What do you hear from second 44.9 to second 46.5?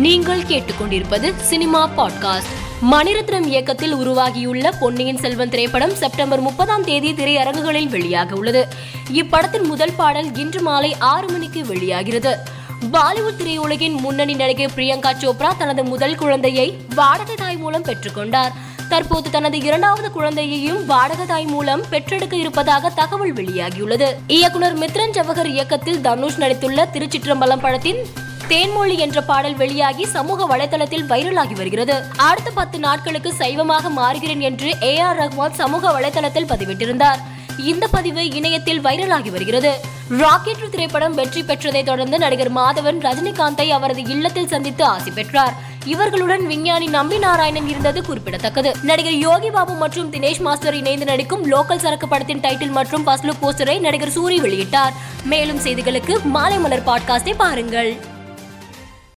பெற்றார். இவர்களுடன்